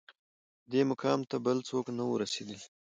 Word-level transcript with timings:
دې 0.71 0.81
مقام 0.91 1.19
ته 1.29 1.35
بل 1.45 1.57
څوک 1.69 1.85
نه 1.97 2.03
وه 2.07 2.15
رسېدلي 2.23 2.59